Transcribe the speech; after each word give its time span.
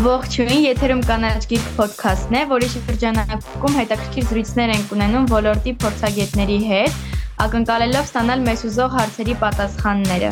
Ողջույն, 0.00 0.62
եթերում 0.64 1.00
կանաչ 1.04 1.40
գիրք 1.50 1.66
ոդքասթն 1.76 2.36
է, 2.38 2.40
որի 2.48 2.68
շրջանակում 2.72 3.74
հետաքրքիր 3.76 4.24
զրույցներ 4.30 4.72
ենք 4.72 4.94
ունենում 4.96 5.26
ոլորտի 5.32 5.74
փորձագետների 5.82 6.56
հետ, 6.70 6.96
ակնկալելով 7.44 8.08
ստանալ 8.08 8.44
մեզ 8.46 8.64
ուզող 8.70 8.96
հարցերի 8.96 9.36
պատասխանները։ 9.42 10.30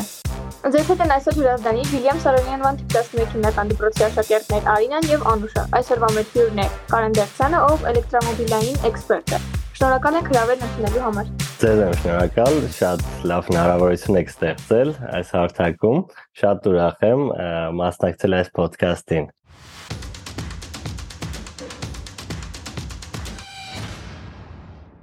Ձեզ 0.61 0.89
հետ 0.91 1.03
են 1.05 1.13
այսօր 1.17 1.37
հյուրասդանի 1.37 1.85
Վիլյամ 1.91 2.19
Սարոնյանվան 2.25 2.81
տիպ11 2.81 3.31
հիմնական 3.35 3.71
դպրոցի 3.71 4.05
աշակերտներ 4.07 4.67
Արինան 4.75 5.07
եւ 5.11 5.25
Անուշը։ 5.31 5.63
Այսօրվա 5.81 6.09
մեր 6.17 6.27
հյուրն 6.35 6.61
է 6.61 6.67
Կարեն 6.91 7.17
Դերցյանը, 7.17 7.61
ով 7.71 7.87
էլեկտրոմոբիլային 7.91 8.85
էքսպերտ 8.91 9.35
է։ 9.37 9.41
Շնորհակալ 9.81 10.17
ենք 10.21 10.31
հրավերն 10.31 10.65
ընդունելու 10.67 11.03
համար։ 11.07 11.29
Ձեզ 11.61 11.79
եմ 11.81 11.95
շնորհակալ, 12.01 12.55
շատ 12.77 13.03
լավ 13.31 13.49
հնարավորություն 13.49 14.19
եք 14.21 14.31
ստեղծել 14.35 14.91
այս 15.17 15.33
հարթակում։ 15.37 16.01
Շատ 16.41 16.69
ուրախ 16.71 17.05
եմ 17.09 17.23
մասնակցել 17.81 18.37
այս 18.41 18.51
ոդքասթին։ 18.61 19.29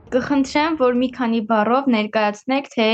Կխնդրեմ, 0.09 0.77
որ 0.81 0.95
մի 0.97 1.07
քանի 1.13 1.39
բառով 1.51 1.89
ներկայացնեք, 1.93 2.69
թե 2.73 2.85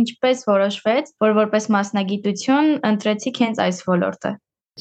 ինչպես 0.00 0.40
որոշվեց, 0.48 1.12
որ 1.22 1.34
որպես 1.36 1.68
մասնագիտություն 1.76 2.70
ընտրեցիք 2.90 3.38
հենց 3.44 3.60
այս 3.66 3.78
ոլորտը։ 3.86 4.32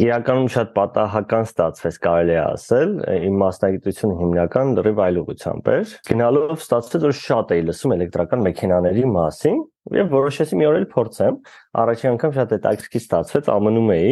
Իրականում 0.06 0.48
շատ 0.52 0.72
պատահական 0.76 1.46
ստացվեց, 1.46 2.00
կարելի 2.04 2.34
է 2.36 2.40
ասել, 2.42 2.96
իմ 3.30 3.38
մասնագիտությունը 3.44 4.18
հիմնական 4.22 4.74
դրիվ 4.80 4.98
այլ 5.06 5.20
ուղղությամբ 5.22 5.70
էր։ 5.76 5.94
Գնալով 6.10 6.56
ստացվեց, 6.66 7.06
որ 7.06 7.16
շատ 7.22 7.54
էի 7.56 7.64
լսում 7.70 7.94
էլեկտրական 7.96 8.44
մեքենաների 8.50 9.06
մասին 9.14 9.62
եւ 9.96 10.10
որոշեցի 10.16 10.60
մի 10.60 10.68
օր 10.72 10.80
էլ 10.82 10.88
փորձեմ։ 10.96 11.38
Առաջին 11.86 12.12
անգամ 12.16 12.36
շատ 12.36 12.58
հետաքրքիր 12.58 13.06
ստացվեց, 13.06 13.54
ամնում 13.56 13.94
էի 13.96 14.12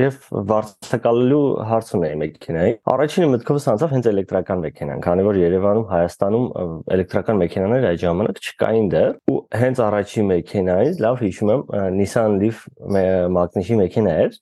եւ 0.00 0.16
վարձակալելու 0.50 1.42
հարց 1.70 1.92
ունեի 1.98 2.16
մեքենայի։ 2.22 2.72
Առաջինը 2.94 3.28
մտքովս 3.34 3.68
անցավ 3.72 3.94
հենց 3.96 4.08
էլեկտրական 4.12 4.64
մեքենան, 4.66 5.04
քանի 5.06 5.26
որ 5.26 5.40
Երևանում, 5.42 5.86
Հայաստանում 5.92 6.48
էլեկտրական 6.96 7.40
մեքենաներ 7.42 7.86
այդ 7.92 8.02
ժամանակ 8.06 8.42
չկային 8.46 8.90
դեռ 8.96 9.14
ու 9.32 9.38
հենց 9.62 9.84
առաջին 9.86 10.28
մեքենայից 10.32 11.04
լավ 11.06 11.22
հիշում 11.26 11.54
եմ 11.56 11.64
Nissan 12.00 12.40
Leaf 12.42 12.66
մագնիշի 13.36 13.80
մեքենա 13.84 14.18
էր 14.26 14.36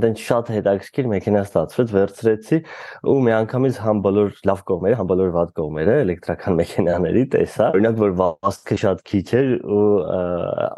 դեն 0.00 0.14
շատ 0.20 0.50
հետաքրքիր 0.54 1.08
մեքենա 1.10 1.42
ստացվեց, 1.46 1.92
վերցրեցի 1.96 2.58
ու 3.12 3.16
մի 3.26 3.34
անգամից 3.38 3.80
համ 3.84 4.02
բոլոր 4.06 4.30
լավ 4.48 4.62
կողմերը, 4.70 4.98
համ 5.00 5.10
բոլոր 5.12 5.32
վատ 5.36 5.52
կողմերը 5.58 5.96
էլեկտրական 6.04 6.58
մեքենաների 6.60 7.24
տեսա։ 7.34 7.68
Օրինակ 7.76 7.98
որ 8.02 8.14
վազքը 8.22 8.78
շատ 8.82 9.02
քիչ 9.12 9.26
էր 9.40 9.50
ու 9.62 9.82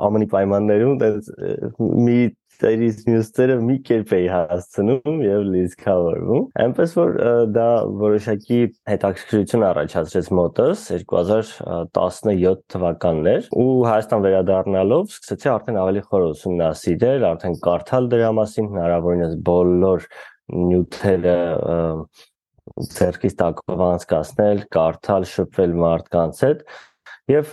ամենի 0.08 0.30
պայմաններում 0.34 0.98
դες 1.04 1.30
մի 1.78 2.18
ծերից 2.60 3.00
մյուսները 3.08 3.56
մի 3.64 3.76
կերպ 3.88 4.12
էի 4.16 4.26
հասցնում 4.32 5.22
եւ 5.24 5.46
լիզքավորվում։ 5.54 6.44
Այնպես 6.64 6.94
որ 6.98 7.16
դա 7.54 7.68
որոշակի 8.02 8.58
հետաքրքրություն 8.90 9.66
առաջացրեց 9.70 10.30
մոտս 10.38 10.84
2017 11.04 12.62
թվականն 12.74 13.30
էր 13.34 13.48
ու 13.64 13.70
Հայաստան 13.88 14.24
վերադառնալով 14.26 15.08
սկսեցի 15.14 15.50
արդեն 15.54 15.80
ավելի 15.84 16.04
խոր 16.10 16.28
ուսումնասիրել, 16.30 17.26
արդեն 17.30 17.58
կարդալ 17.64 18.10
դրա 18.14 18.30
մասին, 18.38 18.70
հնարավորինս 18.74 19.34
բոլոր 19.50 20.08
նյութերը 20.64 21.38
ցերկից 22.94 23.34
տակով 23.40 23.82
անցկացնել, 23.84 24.62
կարդալ, 24.74 25.26
շփվել 25.30 25.74
մարդկանց 25.84 26.40
հետ 26.44 26.62
եւ 27.32 27.52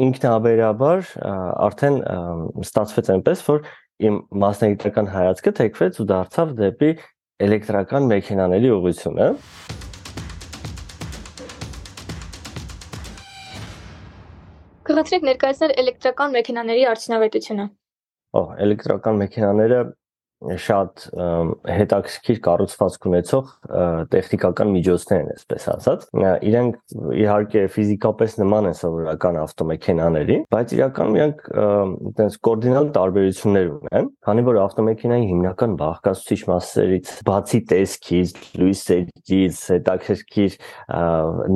ինքնաբերաբար 0.00 1.12
արդեն 1.66 1.96
ստացվեց 2.64 3.10
այնպես 3.14 3.44
որ 3.46 3.62
իմ 4.00 4.14
մասնագիտական 4.40 5.08
հայացքը 5.12 5.50
թեքվեց 5.58 5.98
ու 6.00 6.04
դարձավ 6.10 6.52
դեպի 6.60 6.90
էլեկտրական 7.46 8.06
մեքենաների 8.12 8.70
ուղղությունը։ 8.76 9.26
Կխնդրեք 14.90 15.26
ներկայացնել 15.28 15.74
էլեկտրական 15.84 16.32
մեքենաների 16.36 16.86
արդյունավետությունը։ 16.90 17.66
Օ, 18.40 18.42
էլեկտրական 18.64 19.20
մեքենաները 19.20 19.80
շատ 20.40 21.02
հետաքրքիր 21.68 22.38
կառուցվածք 22.46 23.06
ունեցող 23.10 23.50
տեխնիկական 24.12 24.70
միջոցներ 24.74 25.20
են, 25.20 25.30
այսպես 25.34 25.66
ասած։ 25.74 26.06
Իրենք 26.50 26.94
իհարկե 27.20 27.64
ֆիզիկապես 27.74 28.36
նման 28.40 28.70
են 28.70 28.76
սովորական 28.80 29.40
ավտոմեքենաների, 29.42 30.38
բայց 30.54 30.74
իրականում 30.78 31.18
իրենք 31.20 31.44
այտենց 31.60 32.38
կոորդինալ 32.48 32.90
տարբերություններ 32.96 33.70
ունեն, 33.76 34.08
քանի 34.30 34.46
որ 34.48 34.60
ավտոմեքենայի 34.64 35.28
հիմնական 35.30 35.76
բաղկացուցիչ 35.80 36.40
մասերից 36.50 37.12
բացի 37.28 37.60
տեսքից, 37.74 38.34
լույսերից, 38.60 39.60
հետաքրքիր 39.76 40.58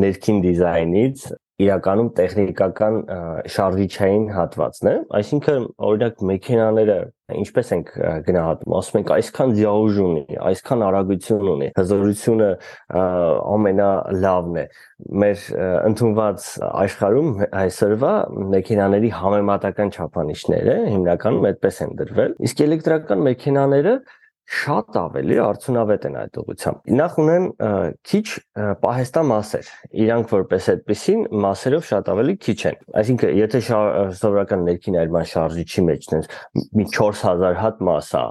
ներքին 0.05 0.45
դիզայնից 0.45 1.27
իրականում 1.65 2.09
տեխնիկական 2.19 2.97
շարժիչային 3.55 4.25
հատվածն 4.37 4.91
է, 4.91 4.95
այսինքն 5.19 5.69
օրինակ 5.89 6.25
մեքենաները 6.31 6.99
ինչպես 7.35 7.71
ենք 7.75 7.91
գնահատում, 8.27 8.75
ասում 8.79 8.99
ենք 9.01 9.13
այսքան 9.15 9.53
ձյաուժ 9.57 10.01
ունի, 10.05 10.25
այսքան 10.45 10.83
արագություն 10.89 11.49
ունի, 11.55 11.69
հզորությունը 11.79 12.49
ամենալավն 13.55 14.59
է։ 14.61 14.67
Մեր 15.25 15.47
ընդունված 15.89 16.49
աշխարհում 16.85 17.31
այսօրվա 17.65 18.13
մեքենաների 18.55 19.13
համեմատական 19.23 19.95
չափանիշները 19.95 20.77
հիմնականում 20.91 21.49
այդպես 21.55 21.81
են 21.87 21.97
դրվել։ 22.03 22.37
Իսկ 22.45 22.63
էլեկտրական 22.69 23.27
մեքենաները 23.31 23.97
շատ 24.45 24.97
ավելի 25.01 25.37
արդյունավետ 25.41 26.03
են 26.09 26.17
այդ 26.21 26.39
ուղղությամբ։ 26.43 26.91
Նախ 26.99 27.15
ունեն 27.23 27.47
քիչ 28.11 28.27
պահեստամասեր։ 28.85 29.71
Իրանք 30.05 30.35
որպես 30.35 30.69
այդպեսին 30.75 31.23
մասերով 31.45 31.87
շատ 31.89 32.11
ավելի 32.15 32.35
քիչ 32.45 32.59
են։ 32.71 32.77
Այսինքն, 33.01 33.33
եթե 33.41 33.61
սովորական 33.65 34.65
ներքին 34.69 34.99
այրման 35.01 35.29
շարժիչի 35.33 35.85
մեջ 35.89 36.09
տենց 36.13 36.29
մի 36.77 36.87
4000 36.95 37.59
հատ 37.63 37.81
մասա 37.89 38.25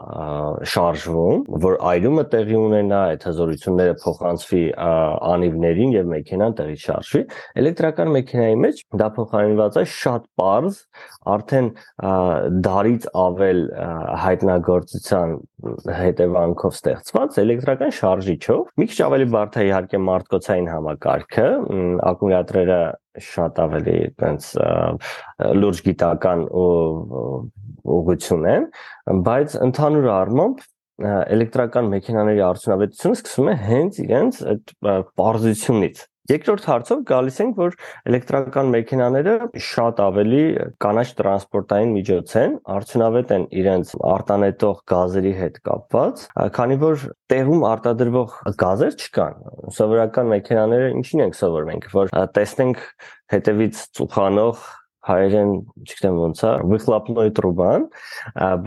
շարժվում, 0.73 1.43
որ 1.65 1.77
այրումը 1.93 2.25
տեղի 2.33 2.57
ունենա, 2.61 3.01
այդ 3.13 3.25
հզորությունները 3.29 3.97
փոխանցվի 4.03 4.63
անիվներին 5.33 5.93
եւ 5.97 6.11
մեքենան 6.13 6.57
տեղի 6.61 6.77
շարժվի, 6.83 7.23
էլեկտրական 7.63 8.13
մեքենայի 8.13 8.57
մեջ 8.63 8.83
դա 9.01 9.09
փոխարինված 9.17 9.79
է 9.81 9.85
շատ 9.93 10.29
པարզ, 10.33 10.79
արդեն 11.33 11.69
դարից 12.67 13.09
ավել 13.23 13.61
հայտնագործության 14.23 15.35
հետևանքով 16.03 16.75
ստեղծված 16.77 17.37
էլեկտրական 17.43 17.93
շարժիչով։ 17.97 18.61
Մի 18.81 18.87
քիչ 18.91 18.99
ավելի 19.07 19.27
բարդ 19.33 19.57
է 19.57 19.65
իհարկե 19.69 20.01
մարդկոցային 20.09 20.69
համակարգը, 20.73 21.47
ակումուլյատորները 22.11 22.79
շատ 23.27 23.61
ավելի 23.63 23.97
այնց 24.29 24.47
լուրջ 25.63 25.81
գիտական 25.87 26.45
ուղղություն 27.93 28.47
են, 28.53 28.69
բայց 29.27 29.57
ընդհանուր 29.67 30.09
առմամբ 30.13 30.63
էլեկտրական 31.03 31.87
մեքենաների 31.93 32.41
արդյունավետությունը 32.47 33.19
սկսվում 33.19 33.49
է 33.49 33.55
հենց 33.67 34.01
իրենց 34.03 34.41
այդ 34.53 34.73
པարզությունից 34.87 36.03
Երկրորդ 36.31 36.65
հարցով 36.69 36.99
գալիս 37.09 37.37
ենք, 37.43 37.57
որ 37.59 37.73
էլեկտրական 38.07 38.69
մեքենաները 38.71 39.31
շատ 39.59 39.97
ավելի 40.05 40.43
կանաչ 40.85 41.05
տրանսպորտային 41.17 41.89
միջոց 41.97 42.35
են, 42.39 42.53
արդյունավետ 42.75 43.33
են 43.37 43.47
իրենց 43.59 43.91
արտանետող 44.13 44.77
գազերի 44.93 45.33
հետ 45.41 45.59
կապված, 45.67 46.23
քանի 46.59 46.77
որ 46.85 47.03
տեղում 47.33 47.65
արտադրվող 47.73 48.37
գազեր 48.63 48.95
չկան։ 49.03 49.43
Սովորական 49.79 50.31
մեքենաները 50.31 50.93
ինչին 51.01 51.25
ենք 51.27 51.37
սովորում 51.41 51.73
ենք, 51.75 51.89
որ 51.97 52.15
տեսնենք 52.39 52.87
հետևից 53.35 53.83
ծուխանող 53.99 54.63
հայերեն, 55.03 55.51
չգիտեմ 55.83 56.19
ոնց 56.23 56.41
է, 56.47 56.51
վիխլապնոյ 56.71 57.31
տրուբան, 57.37 57.85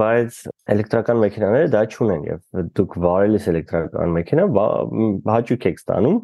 բայց 0.01 0.41
էլեկտրական 0.75 1.21
մեքենաները 1.23 1.71
դա 1.73 1.83
չունեն 1.95 2.25
եւ 2.27 2.65
դուք 2.77 2.97
վարելիս 3.07 3.47
էլեկտրական 3.53 4.15
մեքենա 4.17 4.47
հաճույք 5.31 5.67
եք 5.71 5.81
ստանում 5.81 6.19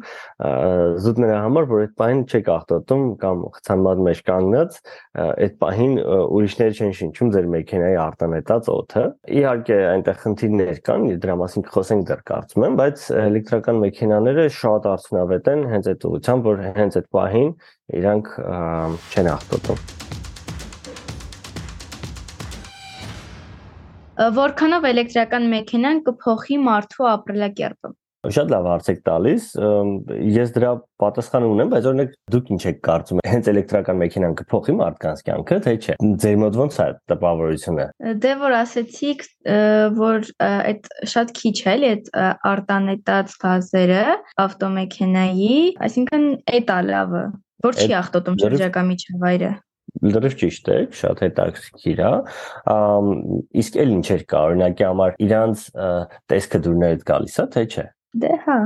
զուտ 1.03 1.21
նրա 1.23 1.39
համար, 1.45 1.67
որ 1.71 1.83
այդ 1.83 1.95
պահին 2.03 2.21
չեք 2.27 2.51
ախտոտում 2.53 3.05
կամ 3.23 3.43
խցանման 3.57 4.03
մեջ 4.09 4.21
կանգնած, 4.29 4.77
այդ 5.23 5.57
պահին 5.63 5.95
ուրիշները 6.03 6.77
չեն 6.77 6.93
շնչում 6.99 7.33
ձեր 7.33 7.49
մեքենայի 7.53 7.97
արտանետած 8.03 8.69
օդը։ 8.73 9.05
Իհարկե 9.39 9.79
այնտեղ 9.93 10.19
խնդիրներ 10.23 10.81
կան, 10.89 11.07
դրա 11.23 11.37
մասին 11.43 11.67
կխոսենք 11.69 12.07
դեռ 12.11 12.23
կարծում 12.33 12.67
եմ, 12.67 12.77
բայց 12.83 13.07
էլեկտրական 13.23 13.81
մեքենաները 13.87 14.47
շատ 14.59 14.89
արդյունավետ 14.93 15.51
են 15.53 15.67
հենց 15.73 15.91
այդ 15.93 16.07
ուղությամբ, 16.11 16.49
որ 16.53 16.63
հենց 16.79 17.01
այդ 17.01 17.11
պահին 17.17 17.51
իրանք 18.03 18.33
չեն 19.13 19.35
ախտոտում։ 19.37 20.02
Որքանով 24.13 24.83
էլեկտրական 24.85 25.45
մեքենան 25.49 25.99
կփոխի 26.05 26.57
մարդու 26.61 27.05
ապրելակերպը։ 27.09 27.89
Շատ 28.33 28.51
լավ 28.53 28.67
հարց 28.69 28.89
եք 28.93 28.99
տալիս։ 29.07 29.45
Ես 30.31 30.51
դրա 30.55 30.69
պատասխանը 31.01 31.47
ունեմ, 31.53 31.71
բայց 31.73 31.87
օրինակ 31.89 32.13
դուք 32.35 32.51
ինչ 32.53 32.61
եք 32.69 32.77
կարծում, 32.87 33.21
հենց 33.33 33.49
էլեկտրական 33.51 33.99
մեքենան 34.03 34.37
կփոխի 34.39 34.75
մարդկանց 34.77 35.23
կյանքը, 35.27 35.57
թե 35.65 35.73
չէ։ 35.81 35.97
Ձեր 36.23 36.37
մոտ 36.43 36.59
ո՞նց 36.63 36.77
է 36.77 36.87
տպավորությունը։ 37.11 37.87
Դե 38.23 38.31
որ 38.43 38.55
ասեցիք, 38.61 39.27
որ 39.97 40.31
այդ 40.47 40.89
շատ 41.15 41.35
քիչ 41.41 41.57
է, 41.57 41.67
էլի 41.73 41.91
այդ 41.91 42.09
արտանետած 42.53 43.35
գազերը 43.43 44.07
ավտոմեքենայի, 44.45 45.59
այսինքն 45.89 46.25
էտա 46.61 46.79
լավը, 46.93 47.27
որ 47.67 47.83
չի 47.83 47.93
ախտոտում 48.03 48.41
շրջակա 48.45 48.87
միջավայրը 48.93 49.53
լրիվ 50.01 50.35
ճիշտ 50.41 50.69
է, 50.73 50.77
շատ 50.97 51.23
հետաքրքիր 51.23 51.99
է։ 52.03 52.11
Իսկ 53.63 53.77
էլ 53.83 53.91
ինչեր 53.97 54.23
կա, 54.33 54.41
օրինակի 54.49 54.87
համար 54.89 55.17
իրանց 55.27 55.65
տեսքը 56.33 56.61
դուրներդ 56.67 57.05
գալիս 57.09 57.37
է, 57.43 57.45
թե 57.53 57.65
չէ։ 57.69 57.85
Դե 58.23 58.33
հա։ 58.47 58.59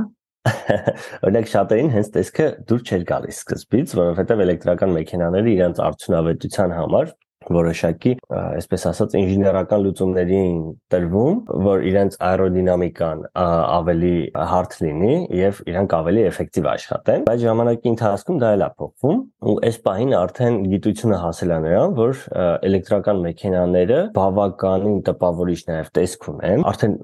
Օրինակ 1.28 1.48
շատերին 1.52 1.90
հենց 1.92 2.10
տեսքը 2.14 2.46
դուր 2.68 2.84
չէր 2.88 3.04
գալիս 3.08 3.40
սկզբից, 3.42 3.94
որովհետև 3.98 4.42
էլեկտրական 4.44 4.94
մեքենաները 4.96 5.52
իրանց 5.54 5.80
արդյունավետության 5.88 6.74
համար 6.78 7.10
որոշակի, 7.56 8.12
այսպես 8.38 8.84
ասած, 8.90 9.16
ինժեներական 9.18 9.84
լուծումների 9.84 10.36
էին 10.38 10.60
տրվում, 10.92 11.38
որ 11.68 11.84
իրենց 11.90 12.18
աերոդինամիկան 12.28 13.24
ավելի 13.38 14.12
հարթ 14.52 14.76
լինի 14.84 15.14
եւ 15.38 15.62
իրանք 15.72 15.96
ավելի 15.98 16.26
էֆեկտիվ 16.32 16.68
աշխատեն։ 16.74 17.24
Բայց 17.28 17.46
ժամանակի 17.46 17.92
ընթացքում 17.92 18.42
դա 18.42 18.52
էլ 18.58 18.66
է 18.66 18.70
փոխվում 18.82 19.22
ու 19.48 19.56
այս 19.68 19.80
պահին 19.88 20.14
արդեն 20.18 20.60
գիտությունը 20.74 21.22
հասել 21.24 21.54
է 21.54 21.58
նրան, 21.68 21.96
որ 21.98 22.22
էլեկտրական 22.68 23.24
մեքենաները 23.28 24.02
բավականին 24.18 25.00
տպավորիչ 25.08 25.60
նաեւ 25.72 25.90
տեսք 25.98 26.30
ունեն։ 26.34 26.68
Արդեն 26.68 26.96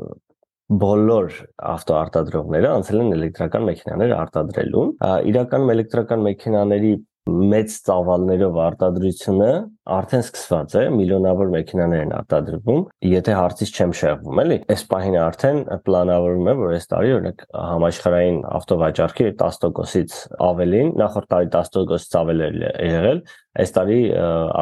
բոլոր 0.81 1.35
ավտոարտադրողները 1.70 2.69
անցել 2.73 3.00
են 3.02 3.11
էլեկտրական 3.19 3.67
մեքենաներ 3.69 4.14
արտադրելուն։ 4.17 4.93
Իրականում 5.31 5.73
էլեկտրական 5.75 6.23
մեքենաների 6.25 6.93
մեծ 7.25 7.75
ծավալներով 7.87 8.56
արտադրությունը 8.61 9.49
արդեն 9.94 10.25
սկսված 10.25 10.75
է, 10.76 10.82
միլիոնավոր 10.93 11.53
մեքենաներ 11.55 12.03
են 12.05 12.12
արտադրվում, 12.19 12.82
եթե 13.09 13.37
հարցից 13.38 13.73
չեմ 13.75 13.94
շեղվում, 14.00 14.41
էլի։ 14.44 14.59
Այս 14.75 14.85
պահին 14.93 15.17
արդեն 15.23 15.61
պլանավորվում 15.88 16.50
է, 16.53 16.55
որ 16.61 16.76
այս 16.76 16.88
տարի 16.93 17.15
օրինակ 17.17 17.44
համաշխարհային 17.73 18.38
ավտովաճառքի 18.61 19.29
10%-ից 19.41 20.17
ավելին, 20.53 20.94
նախորդ 21.00 21.31
տարի 21.32 21.53
10%-ից 21.56 22.17
ավել 22.21 22.44
էր 22.44 22.59
եղել, 22.93 23.21
այս 23.65 23.76
տարի 23.79 24.00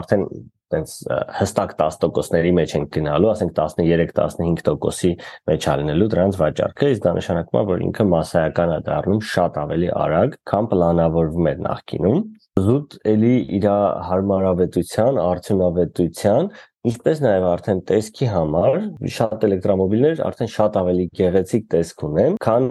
արդեն 0.03 0.27
տենց 0.73 0.93
հստակ 1.37 1.73
10%-ների 1.77 2.53
մեջ 2.57 2.75
ենք 2.79 2.93
գնալու, 2.95 3.31
ասենք 3.35 3.51
13-15%-ի 3.59 5.11
մեջ 5.51 5.67
ալնելու 5.73 6.09
դրանց 6.15 6.39
վաճառքը, 6.41 6.89
իսկ 6.95 7.03
դա 7.05 7.13
նշանակում 7.19 7.61
է, 7.61 7.65
որ 7.73 7.85
ինքը 7.89 8.07
massայական 8.13 8.73
է 8.73 8.79
դառնում 8.87 9.21
շատ 9.33 9.59
ավելի 9.67 9.91
արագ, 10.07 10.39
քան 10.49 10.71
պլանավորվում 10.73 11.51
էր 11.53 11.61
նախկինում 11.69 12.23
զուտ 12.61 12.95
էլի 13.09 13.37
իր 13.57 13.65
հարմարավետության, 14.07 15.19
արդյունավետության, 15.23 16.49
ինչպես 16.91 17.23
նաև 17.25 17.47
արդեն 17.49 17.79
տեսքի 17.89 18.27
համար 18.29 18.77
շատ 19.15 19.47
էլեկտրոմոբիլներ 19.49 20.21
արդեն 20.27 20.51
շատ 20.53 20.77
ավելի 20.83 21.07
գեղեցիկ 21.21 21.65
տեսք 21.73 22.05
ունեն, 22.09 22.37
քան 22.45 22.69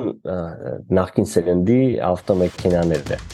նախկին 1.01 1.29
սերնդի 1.33 1.79
ավտոմեքենաներն 2.11 3.15
են։ 3.17 3.25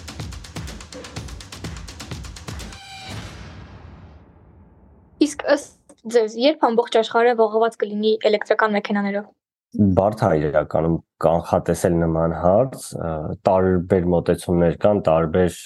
Իսկ 5.28 5.48
ըստ 5.58 5.98
ձեզ, 6.16 6.40
երբ 6.48 6.64
ամբողջ 6.72 7.02
աշխարհը 7.04 7.36
ողողված 7.44 7.82
կլինի 7.84 8.14
էլեկտրական 8.32 8.80
մեքենաներով։ 8.80 9.28
Բարդ 9.78 10.22
է 10.26 10.38
իրականում 10.48 10.96
կանխատեսել 11.22 11.96
նման 12.02 12.32
հարց, 12.42 12.84
տարբեր 13.46 14.08
մոտեցումներ 14.14 14.78
կան, 14.82 15.02
տարբեր 15.06 15.58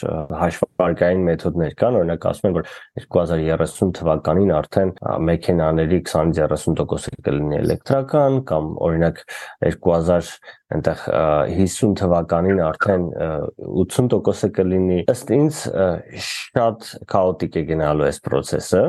հաշվարկային 0.42 1.24
մեթոդներ 1.28 1.76
կան, 1.80 1.98
օրինակ 2.02 2.28
ասում 2.32 2.50
են, 2.50 2.56
որ 2.58 2.68
2030 3.04 3.94
թվականին 4.00 4.52
արդեն 4.58 4.92
մեքենաների 5.30 6.00
20-30%-ը 6.12 7.16
կլինի 7.28 7.60
էլեկտրական 7.62 8.38
կամ 8.52 8.70
օրինակ 8.88 9.24
2000 9.68 10.34
այնտեղ 10.72 11.06
50 11.56 11.96
թվականին 12.00 12.62
արդեն 12.68 13.08
80%-ը 13.16 14.52
կլինի։ 14.60 15.00
Ըստ 15.12 15.34
ինձ 15.40 15.64
շատ 16.28 16.92
քաոտիկ 17.12 17.60
է 17.60 17.66
գնալու 17.74 18.08
այս 18.08 18.24
process-ը, 18.28 18.86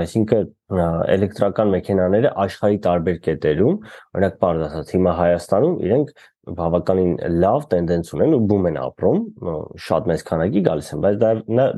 այսինքն 0.00 0.48
էլեկտրական 0.66 1.68
մեքենաները 1.76 2.30
աշխարհի 2.42 2.78
տարբեր 2.86 3.18
կետերում, 3.26 3.76
օրինակ 4.16 4.40
բարձ 4.42 4.64
ասած, 4.66 4.88
հիմա 4.96 5.12
Հայաստանում 5.20 5.76
իրենք 5.86 6.10
բավականին 6.56 7.14
լավ 7.42 7.64
տենդենց 7.70 8.10
ունեն 8.16 8.34
ու 8.36 8.40
բում 8.50 8.66
են 8.70 8.76
ապրում, 8.78 9.22
շատ 9.86 10.10
մեծ 10.10 10.20
քանակի 10.26 10.60
գալիս 10.66 10.90
են, 10.94 11.00
բայց 11.06 11.16
դա 11.22 11.30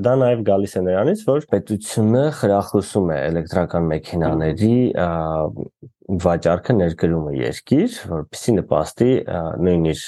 դա 0.05 0.15
նաև 0.23 0.43
գալիս 0.49 0.75
է 0.77 0.83
նրանից, 0.89 1.23
որ 1.29 1.47
պետությունը 1.53 2.25
խրախուսում 2.41 3.13
է 3.15 3.21
էլեկտրական 3.29 3.89
մեքենաների 3.93 4.75
վաճառքը 6.09 6.75
ներկրում 6.79 7.25
է 7.29 7.33
երկիր, 7.37 7.97
որպեսզի 8.09 8.53
նպաստի 8.59 9.09
նույն 9.65 9.89
իր 9.93 10.05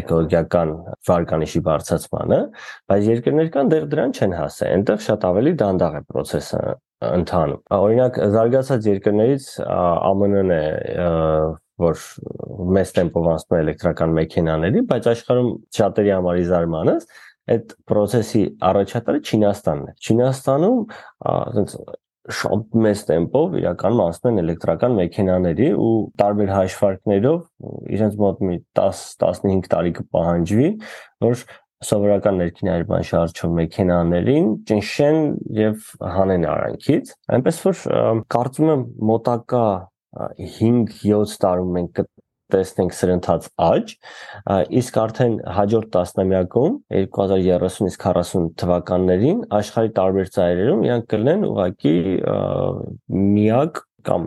էկոլոգիական 0.00 0.74
վարկանիշի 1.10 1.62
բարձրացմանը, 1.66 2.40
բայց 2.90 3.08
երկրներ 3.10 3.50
կան 3.56 3.72
դեռ 3.74 3.88
դրան 3.94 4.14
չեն 4.14 4.36
հասել։ 4.38 4.74
Այնտեղ 4.76 5.02
շատ 5.06 5.26
ավելի 5.30 5.54
դանդաղ 5.62 5.98
է 5.98 6.02
process-ը 6.14 6.62
ընթանում։ 7.04 7.60
Օրինակ 7.76 8.18
զարգացած 8.32 8.88
երկրներից 8.92 9.48
ԱՄՆ-ն 9.66 10.52
է 10.56 10.64
որ 11.76 12.02
մեծ 12.76 12.92
տեմպով 12.96 13.26
անցնում 13.34 13.56
է 13.56 13.62
էլեկտրական 13.66 14.14
մեքենաների, 14.16 14.82
բայց 14.90 15.08
աշխարհում 15.12 15.50
շատերի 15.76 16.12
համար 16.16 16.38
իզարմանս 16.40 17.08
այդ 17.52 17.74
process-ի 17.90 18.42
առաջատարը 18.70 19.20
Չինաստանն 19.28 19.90
է։ 19.90 19.94
Չինաստանում 20.06 20.80
ասենց 21.32 21.76
շատ 22.36 22.78
մեծ 22.82 23.02
տեմպով 23.06 23.52
իրականում 23.60 24.02
անցնում 24.06 24.32
են 24.32 24.42
էլեկտրական 24.42 24.96
մեքենաների 24.98 25.68
ու 25.78 25.92
տարբեր 26.22 26.50
հաշվարկներով 26.56 27.36
իրենց 27.96 28.16
մոտ 28.24 28.42
մի 28.48 28.56
10-15 28.80 29.70
տարի 29.76 29.92
կպահանջվի, 30.00 30.70
որ 31.26 31.44
սովորական 31.84 32.38
ներքին 32.40 32.70
այրման 32.72 33.06
շարժչով 33.10 33.54
մեքենաներին 33.56 34.46
ճնշեն 34.68 35.18
եւ 35.58 35.90
հանեն 36.16 36.46
արանքից։ 36.52 37.10
Այնպես 37.36 37.58
որ 37.66 37.82
կարծում 38.32 38.72
եմ 38.74 38.84
մոտակա 39.10 39.64
5-7 40.16 41.36
տարում 41.42 41.74
մենք 41.76 42.06
տեսնենք 42.54 42.94
սրընթաց 42.94 43.48
աճ, 43.66 43.92
իսկ 44.80 44.98
արդեն 45.02 45.34
հաջորդ 45.56 45.88
տասնամյակում 45.96 46.76
2030 46.94 47.88
իսկ 47.90 48.06
40 48.06 48.46
թվականներին 48.62 49.40
աշխարհի 49.58 49.92
տարբեր 49.98 50.30
ծայրերում 50.36 50.84
իրանք 50.86 51.08
կլինեն 51.10 51.46
ուղակի 51.50 51.96
միակ 53.34 53.82
կամ 54.06 54.26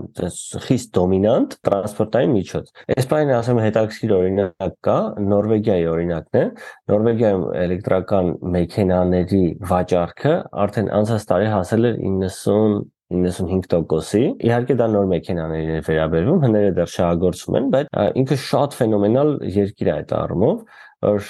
խիստ 0.65 0.91
դոմինանտ 0.97 1.55
տրանսպորտային 1.69 2.35
միջոց։ 2.35 2.69
Այս 2.95 3.09
բանը 3.13 3.35
ասեմ 3.39 3.61
հետաքրքիր 3.63 4.13
օրինակ 4.19 4.77
կա, 4.89 4.97
Նորվեգիայի 5.29 5.89
օրինակն 5.93 6.39
է։ 6.39 6.45
Նորվեգիայում 6.93 7.45
էլեկտրական 7.63 8.31
մեքենաների 8.59 9.43
վաճառքը 9.73 10.37
արդեն 10.67 10.93
անցած 10.99 11.27
տարի 11.33 11.51
հասել 11.55 11.91
էր 11.91 11.99
90 12.05 12.87
95%-ի։ 13.09 14.19
Իհարկե 14.45 14.75
դա 14.77 14.87
նոր 14.93 15.07
մեքենաներին 15.09 15.71
է 15.73 15.79
վերաբերվում, 15.87 16.41
հները 16.45 16.73
դեռ 16.77 16.91
շահագործվում 16.93 17.55
են, 17.59 17.69
բայց 17.73 17.87
ինքը 18.21 18.37
շատ 18.43 18.77
ֆենոմենալ 18.79 19.31
երկիր 19.55 19.89
է 19.89 19.93
այդ 19.95 20.13
առումով, 20.19 20.59
որ 21.05 21.27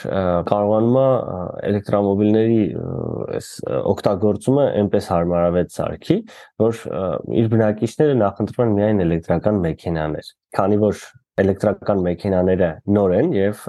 կարողանում 0.49 0.97
է 0.99 1.07
էլեկտրոմոբիլների 1.69 2.61
այս 3.37 3.49
օգտագործումը 3.93 4.65
այնպես 4.81 5.09
հարմարավետ 5.13 5.73
սարքի, 5.77 6.19
որ 6.65 6.83
իր 7.43 7.49
բնակիչները 7.53 8.19
նախընտրում 8.23 8.65
են 8.65 8.77
միայն 8.79 9.03
էլեկտրական 9.05 9.63
մեքենաներ։ 9.67 10.31
Քանի 10.57 10.79
որ 10.81 11.03
էլեկտրական 11.39 12.01
մեքենաները 12.03 12.69
նոր 12.95 13.13
են 13.15 13.29
եւ 13.35 13.61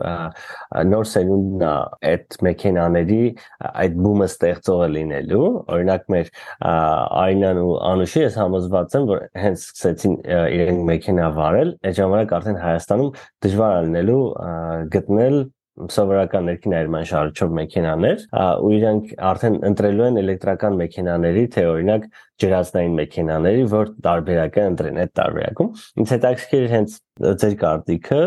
նոր 0.90 1.06
սերունդն 1.10 1.64
է 1.66 1.72
այդ 2.10 2.36
մեքենաների 2.46 3.20
այդ 3.70 4.00
բումը 4.06 4.28
ստեղծողը 4.30 4.88
լինելու 4.96 5.44
օրինակ 5.76 6.08
մեր 6.14 6.32
Արինան 6.70 7.62
ու 7.62 7.76
Անուշի 7.90 8.24
ես 8.24 8.40
համոզված 8.40 8.98
եմ 8.98 9.08
որ 9.12 9.22
հենց 9.44 9.68
սկսեցին 9.68 10.18
իրենք 10.58 10.84
մեքենա 10.90 11.30
վարել 11.38 11.72
այդ 11.86 11.98
ժամանակ 12.00 12.36
արդեն 12.40 12.60
Հայաստանում 12.64 13.14
դժվար 13.46 13.78
է 13.78 13.86
լինելու 13.86 14.22
գտնել 14.96 15.40
սովորական 15.94 16.46
ներքին 16.50 16.76
այրման 16.80 17.08
շարժիչով 17.10 17.54
մեքենաներ, 17.58 18.24
ու 18.60 18.72
իրանք 18.76 19.12
արդեն 19.30 19.58
ընտրելու 19.70 20.06
են 20.10 20.22
էլեկտրական 20.22 20.78
մեքենաների, 20.80 21.44
թե 21.56 21.66
օրինակ 21.72 22.06
ջրածնային 22.44 22.96
մեքենաների, 23.00 23.66
որ 23.74 23.92
տարբերակը 24.06 24.64
ընտրեն 24.70 25.02
այդ 25.04 25.12
տարբերակում։ 25.20 25.74
Ինձ 26.04 26.14
հետաքրքիր 26.16 26.72
հենց 26.76 26.96
ձեր 27.44 27.60
կարծիքը 27.64 28.24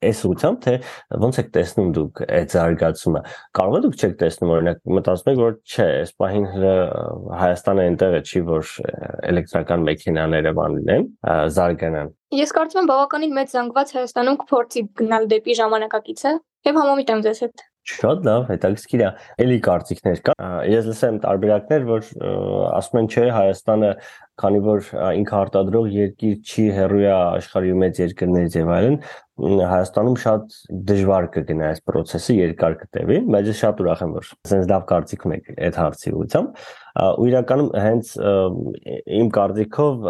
այս 0.00 0.20
ուղությամբ 0.24 0.60
թե 0.64 0.74
ոնց 1.22 1.38
եք 1.42 1.48
տեսնում 1.54 1.88
դուք 1.96 2.20
այդ 2.24 2.54
զարգացումը 2.54 3.20
կարող 3.58 3.74
է 3.76 3.80
դուք 3.84 3.96
չեք 4.00 4.14
տեսնում 4.22 4.52
օրինակ 4.54 4.78
մտածում 4.96 5.30
եք 5.32 5.40
որ 5.40 5.56
չէ 5.60 5.88
այս 6.00 6.12
պահին 6.22 6.46
Հայաստանը 7.40 7.84
այնտեղը 7.90 8.22
չի 8.30 8.42
որ 8.48 8.72
էլեկտրական 9.32 9.84
մեքենաները 9.90 10.54
բան 10.60 10.78
լինեն 10.78 11.06
զարգանան 11.60 12.14
Ես 12.40 12.54
կարծում 12.56 12.80
եմ 12.80 12.90
բավականին 12.90 13.36
մեծ 13.40 13.54
զանգված 13.58 13.92
Հայաստանում 13.98 14.40
կփորձի 14.40 14.82
գնալ 15.00 15.28
դեպի 15.34 15.58
ժամանակակիցը 15.60 16.34
եւ 16.68 16.80
համամիտ 16.80 17.12
եմ 17.14 17.26
ձեզ 17.26 17.44
հետ 17.46 17.66
Շատ 17.90 18.26
լավ, 18.26 18.42
հետաքրքիր 18.50 19.02
է։ 19.02 19.08
Էլի 19.40 19.56
կարծիքներ 19.64 20.18
կա։ 20.26 20.34
Ես 20.68 20.88
լսեմ 20.90 21.16
տարբերակներ, 21.24 21.86
որ 21.88 22.10
ասում 22.76 22.98
են 23.00 23.08
չէ, 23.10 23.24
Հայաստանը 23.34 23.90
քանի 24.40 24.60
որ 24.64 24.86
ինքը 25.20 25.36
արտադրող 25.40 25.88
երկիր 25.94 26.36
չի 26.40 26.64
հերույա 26.76 27.16
աշխարհի 27.40 27.74
մեծ 27.82 28.00
երկրներից 28.04 28.56
եւ 28.60 28.72
այլն 28.76 28.96
Հայաստանում 29.40 30.16
շատ 30.20 30.56
դժվար 30.88 31.26
կգնա 31.34 31.68
այս 31.70 31.78
process-ը 31.88 32.34
երկար 32.36 32.74
կտևի, 32.82 33.16
բայց 33.32 33.46
ես 33.50 33.60
շատ 33.60 33.80
ուրախ 33.80 34.02
եմ 34.04 34.12
որ 34.18 34.26
sense 34.50 34.68
լավ 34.68 34.84
կարծիք 34.90 35.24
ունեք 35.30 35.48
այդ 35.54 35.78
հարցի 35.80 36.12
ուղղությամբ 36.12 36.60
ու 37.20 37.28
իրականում 37.30 37.70
հենց 37.86 38.12
իմ 39.20 39.32
կարծիքով 39.38 40.06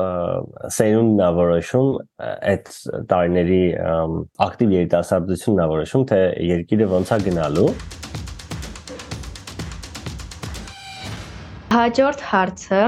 սերունդն 0.79 1.23
է 1.29 1.31
որոշում 1.39 1.89
այդ 2.51 2.75
տարիների 3.15 3.63
ակտիվ 4.51 4.77
երիտասարդությունն 4.81 5.63
է 5.63 5.71
որոշում 5.77 6.07
թե 6.11 6.21
երկիրը 6.51 6.93
ոնց 6.97 7.15
է 7.15 7.23
գնալու 7.31 7.71
Հաջորդ 11.71 12.23
հարցը 12.33 12.79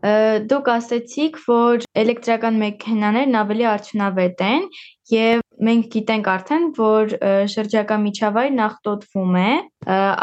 դուք 0.00 0.68
ասացիք, 0.74 1.38
որ 1.44 1.84
էլեկտրական 2.02 2.58
մեքենաներն 2.62 3.38
ավելի 3.40 3.66
արդյունավետ 3.70 4.42
են 4.46 4.66
եւ 5.10 5.42
մենք 5.60 5.88
գիտենք 5.92 6.28
արդեն, 6.34 6.66
որ 6.78 7.14
շրջակա 7.52 7.96
միջավայրն 8.04 8.62
աղտոտվում 8.66 9.38
է, 9.40 9.52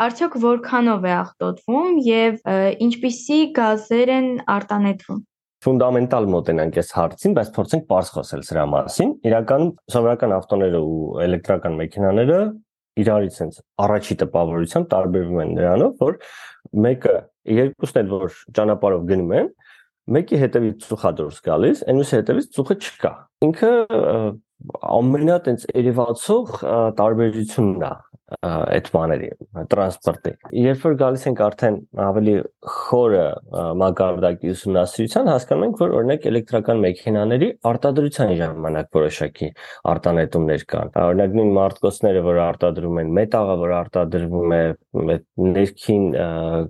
արդյոք 0.07 0.37
որքանով 0.47 1.07
է 1.07 1.13
աղտոտվում 1.17 1.97
եւ 2.07 2.39
ինչպիսի 2.87 3.41
գազեր 3.57 4.13
են 4.17 4.29
արտանետվում 4.57 5.25
ֆունդամենտալ 5.67 6.27
մոտենանք 6.31 6.75
այս 6.77 6.91
հարցին, 6.93 7.33
բայց 7.37 7.47
փորձենք 7.55 7.85
པարզ 7.87 8.09
խոսել 8.13 8.43
սրա 8.45 8.65
մասին։ 8.71 9.13
Իրականում 9.25 9.71
սովորական 9.93 10.35
ավտոները 10.37 10.81
ու 10.85 10.99
էլեկտրական 11.25 11.77
մեքենաները 11.81 12.37
իրարից 13.01 13.39
sense 13.39 13.63
առաջի 13.83 14.17
տպավորությամբ 14.21 14.87
տարբերվում 14.93 15.41
են 15.43 15.51
նրանով, 15.57 15.91
որ 16.01 16.15
մեկը 16.85 17.15
երկուսն 17.57 17.99
էլ 18.01 18.11
որ 18.13 18.37
ճանապարհով 18.57 19.05
գնում 19.11 19.33
են, 19.37 19.49
մեկի 20.17 20.39
հետևից 20.43 20.85
ծուխա 20.87 21.11
դուրս 21.17 21.39
գալիս, 21.47 21.83
այնուհետև 21.91 22.21
հետևից 22.21 22.49
ծուխը 22.57 22.77
չկա։ 22.87 23.11
Ինքը 23.47 23.71
ամենա 24.97 25.37
տենց 25.47 25.65
երևացող 25.73 26.53
տարբերությունն 26.97 27.87
է 27.87 27.91
այդ 28.27 28.87
բաների 28.91 29.27
տրանսպորտի 29.71 30.31
երբ 30.59 30.81
որ 30.83 30.95
գալիս 30.99 31.21
ենք 31.29 31.41
արդեն 31.45 31.75
ավելի 32.03 32.33
խորը 32.73 33.21
մակարդակի 33.81 34.49
ուսումնասիրության 34.51 35.29
հասկանում 35.31 35.65
ենք 35.67 35.79
որ 35.83 35.93
օրինակ 35.99 36.27
էլեկտրական 36.31 36.81
մեքենաների 36.83 37.49
արտադրության 37.71 38.33
ժամանակ 38.41 38.89
որոշակի 38.97 39.49
արտանետումներ 39.93 40.65
կան 40.73 40.91
օրինակ 41.05 41.37
նույն 41.39 41.53
մարտկոցները 41.59 42.25
որ 42.27 42.41
արտադրում 42.47 42.99
են 43.03 43.13
մետաղը 43.15 43.55
որ 43.63 43.75
արտադրվում 43.77 44.57
է 44.57 44.61
ներքին 45.55 46.05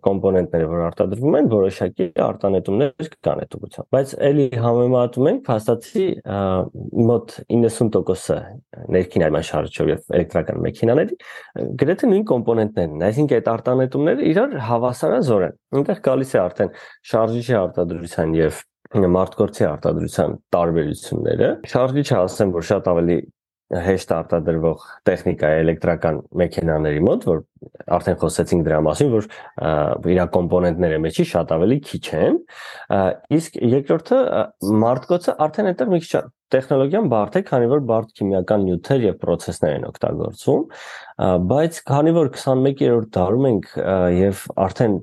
կոմպոնենտները 0.06 0.70
որ 0.76 0.86
արտադրվում 0.92 1.40
են 1.42 1.52
որոշակի 1.58 2.10
արտանետումներ 2.28 3.12
կան 3.26 3.44
այդ 3.48 3.58
ուղղությամբ 3.58 3.98
բայց 3.98 4.16
ելի 4.30 4.48
համեմատում 4.68 5.32
ենք 5.34 5.44
փաստացի 5.48 6.08
մոտ 7.08 7.38
90%-ը 7.78 8.38
ներքին 8.96 9.26
այլման 9.28 9.46
շարժիչով 9.48 9.92
եւ 9.92 10.16
էլեկտրական 10.18 10.62
մեքենաների 10.66 11.18
գրեթե 11.84 12.10
նույն 12.12 12.26
կոմպոնենտներն 12.32 12.98
են, 12.98 13.06
այսինքն 13.08 13.38
այդ 13.38 13.50
արտանետումները 13.54 14.28
իրար 14.32 14.58
հավասարազոր 14.68 15.48
են։ 15.48 15.56
Այնտեղ 15.78 16.04
գալիս 16.08 16.34
է 16.34 16.42
արդեն 16.44 16.76
շարժիչի 17.12 17.58
արտադրության 17.62 18.36
եւ 18.38 18.62
մարտկորցի 19.18 19.66
արտադրության 19.68 20.38
տարբերությունները։ 20.56 21.50
Շարժիչը 21.68 22.16
ասեմ, 22.18 22.54
որ 22.56 22.68
շատ 22.68 22.88
ավելի 22.94 23.18
հեշտ 23.68 24.12
արտադրվող 24.16 24.84
տեխնիկա 25.08 25.48
է 25.52 25.56
էլեկտրական 25.64 26.20
մեքենաների 26.40 27.02
մոտ, 27.04 27.26
որ 27.28 27.42
արդեն 27.98 28.18
խոսեցինք 28.22 28.64
դրա 28.68 28.78
մասին, 28.88 29.10
որ 29.12 29.28
իր 30.14 30.22
կոմպոնենտները 30.38 31.00
մեջի 31.04 31.26
շատ 31.34 31.52
ավելի 31.58 31.80
քիչ 31.90 32.06
են։ 32.22 32.40
Իսկ 33.38 33.60
երկրորդը 33.76 34.22
մարտկոցը 34.88 35.36
արդեն 35.48 35.72
այդտեղ 35.74 35.92
մի 35.92 36.02
քիչ 36.06 36.14
տեխնոլոգիան 36.54 37.08
բարդ 37.12 37.34
է, 37.38 37.42
քանի 37.48 37.68
որ 37.72 37.82
բարդ 37.90 38.14
քիմիական 38.20 38.64
նյութեր 38.68 39.04
եւ 39.08 39.18
process-ներ 39.24 39.74
են 39.78 39.88
օգտագործում, 39.88 40.62
բայց 41.52 41.80
քանի 41.92 42.14
որ 42.18 42.32
21-րդ 42.38 43.12
դարում 43.18 43.48
ենք 43.52 43.70
եւ 44.18 44.46
արդեն 44.68 44.96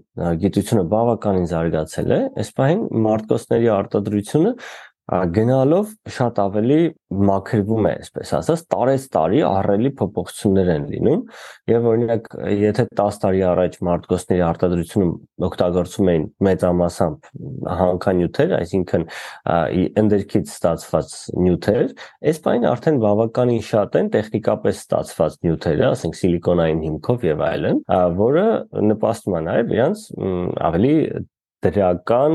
գիտությունը 0.44 0.84
բավականին 0.94 1.46
զարգացել 1.52 2.16
է, 2.16 2.20
այս 2.40 2.52
պահին 2.60 2.82
մարտկոցների 3.04 3.70
արտադրությունը 3.76 4.54
գնալով 5.04 5.90
շատ 6.08 6.38
ավելի 6.40 6.78
մաքրվում 7.28 7.87
է, 7.88 7.90
այսպես 8.00 8.30
ասած, 8.38 8.61
տարեց 8.73 9.02
տարի 9.12 9.40
ահռելի 9.44 9.90
փոփոխություններ 9.99 10.70
են 10.75 10.87
լինում 10.94 11.25
եւ 11.70 11.88
օրինակ 11.90 12.30
եթե 12.64 12.87
10 13.00 13.18
տարի 13.25 13.42
առաջ 13.50 13.76
մարտկոսների 13.88 14.44
արտադրությունում 14.49 15.12
օգտագործում 15.49 16.11
էին 16.14 16.25
մեծամասամբ 16.49 17.28
հանքանյութեր, 17.84 18.54
այսինքն 18.61 19.06
ընդերքից 20.04 20.54
ստացված 20.54 21.14
նյութեր, 21.44 21.87
այս 22.32 22.42
բանը 22.49 22.68
արդեն 22.73 23.02
բավականին 23.04 23.62
շատ 23.68 24.00
են 24.00 24.11
տեխնիկապես 24.16 24.82
ստացված 24.84 25.38
նյութերը, 25.44 25.87
ասենք 25.92 26.18
սիլիկոնային 26.25 26.82
հիմքով 26.88 27.28
եւ 27.28 27.46
այլն, 27.52 27.84
որը 28.25 28.49
նպաստում 28.94 29.38
է 29.38 29.44
նաեւ 29.52 29.78
իրանց 29.78 30.08
ավելի 30.73 30.96
դրական 31.64 32.35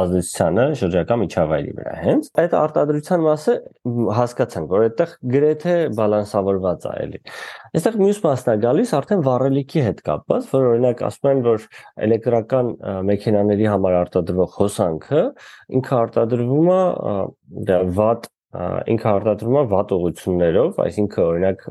ազդեցությանը 0.00 0.64
շրջակա 0.80 1.16
միջավայրի 1.20 1.74
վրա։ 1.78 1.94
Հենց 2.04 2.30
այդ 2.42 2.56
արտադրության 2.60 3.24
մասը 3.26 3.54
հասկացանք, 4.20 4.72
որ 4.74 4.84
այդտեղ 4.86 5.14
գրեթե 5.34 5.76
բալանսավորված 6.00 6.86
է 6.90 6.94
էլի։ 7.04 7.22
Այստեղ 7.80 8.00
մյուս 8.00 8.20
մասն 8.26 8.50
է 8.50 8.56
գալիս 8.64 8.94
արդեն 9.00 9.24
վառելիքի 9.30 9.84
հետ 9.90 10.02
կապված, 10.10 10.50
որ 10.54 10.68
օրինակ 10.70 11.04
ասում 11.10 11.30
են, 11.30 11.44
որ 11.46 11.68
էլեկտրական 12.08 12.74
մեքենաների 13.10 13.70
համար 13.70 13.98
արտադրվող 14.00 14.52
հոսանքը 14.60 15.24
ինքը 15.80 15.96
արտադրվում 16.00 16.70
է 16.74 17.80
վատ 18.00 18.30
ինքը 18.50 19.10
արտադրվում 19.14 19.58
է 19.60 19.64
վատ 19.70 19.92
ուղություններով, 19.94 20.78
այսինքն 20.84 21.22
օրինակ 21.24 21.66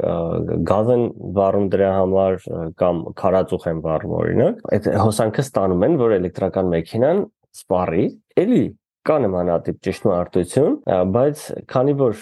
գազ 0.70 0.92
են 0.96 1.02
վառում 1.36 1.66
դրա 1.74 1.90
համար 1.98 2.38
կամ 2.80 3.02
քարածուխ 3.20 3.66
են 3.74 3.82
վառում 3.84 4.14
օրինակ, 4.20 4.62
այդ 4.78 4.92
հոսանքը 5.04 5.46
ստանում 5.50 5.88
են, 5.90 5.98
որ 6.00 6.16
էլեկտրական 6.20 6.72
մեքենան 6.76 7.26
սպառի, 7.60 8.06
էլի 8.46 8.64
կա 9.10 9.16
նմանատիպ 9.24 9.78
ճշմարտություն, 9.86 10.74
բայց 11.16 11.44
քանի 11.72 11.94
որ 12.00 12.18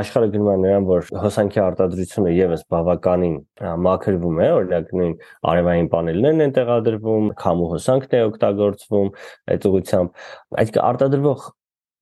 աշխարհը 0.00 0.28
գնում 0.34 0.50
է 0.52 0.56
նրան, 0.62 0.84
որ 0.88 1.08
հոսանքի 1.22 1.62
արտադրությունը 1.62 2.34
եւս 2.36 2.62
բավականին 2.72 3.38
մաքրվում 3.86 4.42
է, 4.44 4.50
օրինակ 4.58 4.92
նույն 5.00 5.16
արևային 5.52 5.88
պանելներն 5.96 6.44
են 6.46 6.54
տեղադրվում, 6.58 7.32
քամու 7.42 7.70
հոսանքն 7.72 8.16
է 8.18 8.22
օգտագործվում 8.28 9.10
այդ 9.56 9.66
ուղությամբ, 9.72 10.22
այսինքն 10.62 10.86
արտադրվող 10.92 11.48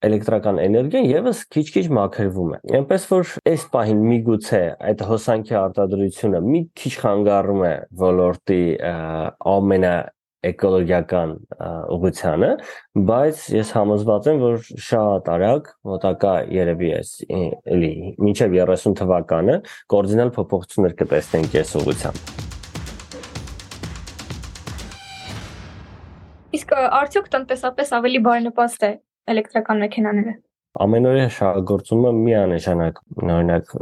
էլեկտրական 0.00 0.58
էներգիան 0.62 1.06
եւս 1.10 1.40
քիչ-քիչ 1.52 1.82
մաքրվում 1.92 2.52
է։ 2.56 2.58
Այնպես 2.78 3.02
որ 3.10 3.32
այս 3.50 3.64
պահին 3.74 3.98
միգուցե 4.10 4.60
այդ 4.90 5.02
հոսանքի 5.10 5.56
արտադրությունը 5.60 6.40
մի 6.46 6.60
քիչ 6.80 6.92
խանգարում 7.02 7.60
է 7.68 7.72
ոլորտի 8.00 8.62
ամենա 9.52 9.92
էկոլոգիական 10.50 11.34
ուղղությանը, 11.92 12.48
բայց 13.10 13.42
ես 13.52 13.72
համոզված 13.76 14.28
եմ, 14.32 14.40
որ 14.40 14.54
շատ 14.86 15.28
արագ, 15.34 15.68
մոտակա 15.90 16.32
երևի 16.56 16.92
էս 16.96 17.10
էլի 17.76 17.92
մինչև 18.24 18.56
30 18.56 18.96
թվականը 19.02 19.58
կոորդինալ 19.92 20.32
փոփոխություններ 20.38 20.96
կտեսնենք 21.02 21.60
այս 21.60 21.74
ուղղությամբ։ 21.82 22.48
Իսկ 26.56 26.74
արդյոք 26.80 27.30
տնտեսապես 27.36 27.94
ավելի 28.00 28.24
բարենպաստ 28.30 28.88
է 28.88 28.92
էլեկտրական 29.30 29.84
մեքենաները 29.84 30.38
ամենօրյա 30.80 31.30
շահագործումը 31.34 32.10
միանշանակ 32.14 32.98
օրինակ 33.20 33.72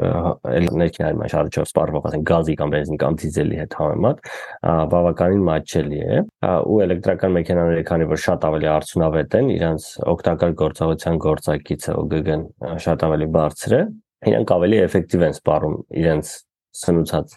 էներգիայի 0.49 1.17
մաշարժով 1.21 1.67
սպառվող 1.69 2.07
ասենք 2.09 2.25
գազի 2.31 2.55
կամ 2.61 2.73
բենզինի 2.75 3.01
կամ 3.03 3.19
դիզելի 3.23 3.59
հետ 3.61 3.77
համեմատ 3.81 4.23
բավականին 4.95 5.45
մատչելի 5.49 6.01
է 6.01 6.23
ու 6.49 6.79
էլեկտրական 6.87 7.37
մեքենաները 7.37 7.85
քանի 7.93 8.09
որ 8.15 8.23
շատ 8.25 8.47
ավելի 8.49 8.71
արդյունավետ 8.73 9.37
են 9.39 9.53
իրանց 9.59 9.89
օգտակար 10.15 10.57
գործողության 10.65 11.21
գործակիցը 11.29 11.97
OGG-ն 12.03 12.49
շատ 12.89 13.07
ավելի 13.09 13.31
բարձր 13.37 13.77
է 13.79 13.83
իրանք 14.33 14.55
ավելի 14.57 14.81
էֆեկտիվ 14.89 15.27
են 15.29 15.37
սպառում 15.37 15.77
իրենց 16.03 16.33
սնուցած 16.79 17.37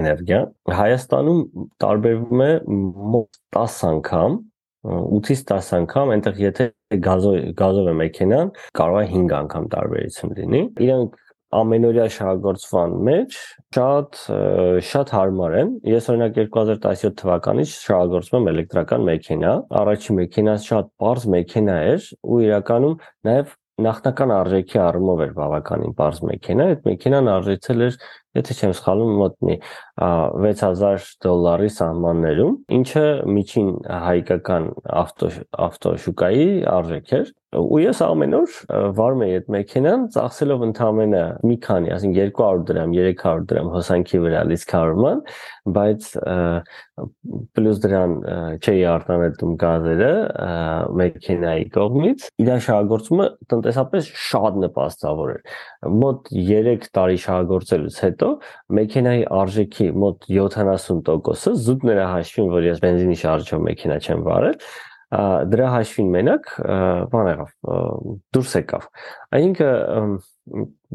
էներգիա 0.00 0.40
Հայաստանում 0.80 1.38
տարբերվում 1.84 2.42
է 2.44 2.50
մոտ 3.14 3.38
10 3.60 3.78
անգամ 3.92 4.36
8-ից 4.84 5.44
10 5.48 5.74
անգամ, 5.80 6.14
այնտեղ 6.14 6.40
եթե 6.44 6.64
գազով 7.04 7.36
գազով 7.58 7.90
է 7.90 7.94
մեքենան, 8.00 8.50
կարող 8.78 8.98
է 9.00 9.06
5 9.14 9.36
անգամ 9.40 9.68
տարբերություն 9.74 10.34
լինի։ 10.38 10.62
Իրանք 10.84 11.20
ամենօրյա 11.54 12.06
շահագործման 12.14 12.94
մեջ 13.08 13.36
շատ 13.76 14.20
շատ 14.88 15.12
հարմար 15.14 15.56
են։ 15.60 15.72
Ես 15.88 16.08
օրինակ 16.12 16.38
2017 16.38 17.18
թվականից 17.20 17.74
շահագործում 17.84 18.38
եմ 18.40 18.50
էլեկտրական 18.54 19.04
մեքենա։ 19.08 19.52
Առաջին 19.82 20.18
մեքենան 20.20 20.64
շատ 20.64 20.90
པարզ 20.94 21.28
մեքենա 21.34 21.76
էր 21.92 22.08
ու 22.24 22.40
իրականում 22.48 22.96
նաև 23.30 23.54
նախնական 23.84 24.32
արժեքի 24.34 24.78
առումով 24.84 25.22
էր 25.24 25.32
բավականին 25.34 25.94
པարզ 25.98 26.18
մեքենա, 26.28 26.66
այդ 26.74 26.84
մեքենան 26.88 27.30
արժեցել 27.34 27.86
էր 27.88 27.96
եթե 28.38 28.56
չեմ 28.58 28.74
սխալվում, 28.78 29.14
մոտ 29.20 29.36
մի 29.48 29.56
6000 30.44 31.08
դոլարի 31.24 31.70
սահմաններում, 31.78 32.58
ինչը 32.78 33.06
միջին 33.36 33.70
հայկական 34.08 34.68
ավտո 35.04 35.30
ավտոշուկայի 35.68 36.48
արժեք 36.74 37.16
էր 37.20 37.32
ու 37.54 37.80
ես 37.82 38.00
ամեն 38.04 38.34
օր 38.38 38.54
վարում 38.98 39.22
եի 39.24 39.34
այդ 39.38 39.50
մեքենան 39.54 40.06
ծախսելով 40.14 40.64
ընդամենը 40.68 41.22
մի 41.46 41.56
քանի, 41.64 41.90
ասենք 41.94 42.16
200 42.18 42.64
դրամ, 42.70 42.94
300 42.98 43.44
դրամ 43.50 43.70
հոսանքի 43.74 44.20
վրա 44.24 44.42
լիցքարման, 44.50 45.22
բայց 45.76 46.08
պլյուս 47.54 47.80
դրան 47.84 48.16
չէի 48.58 48.82
արտանետում 48.94 49.54
գազերը 49.62 50.10
մեքենայի 51.00 51.68
կողմից։ 51.74 52.26
Իրան 52.44 52.64
շահագործումը 52.66 53.28
տնտեսապես 53.54 54.10
շատ 54.24 54.60
նպաստավոր 54.64 55.34
էր։ 55.34 55.56
Մոտ 56.04 56.30
3 56.34 56.88
տարի 56.98 57.20
շահագործելուց 57.24 58.00
հետո 58.04 58.23
հետո 58.24 58.32
մեքենայի 58.78 59.22
արժեքի 59.42 59.86
մոտ 60.00 60.26
70%-ը 60.32 61.54
զուտ 61.64 61.86
նրա 61.90 62.08
հաշվին, 62.14 62.50
որ 62.54 62.66
ես 62.70 62.82
բենզինի 62.84 63.16
շարժով 63.20 63.64
մեքենա 63.68 63.98
չեմ 64.04 64.24
վարել, 64.24 64.58
դրա 65.14 65.66
հաշվին 65.74 66.08
մենակ 66.14 66.48
բան 67.12 67.28
եղավ 67.30 67.50
դուրս 68.34 68.54
եկավ 68.58 68.86
այնինքն 69.36 70.16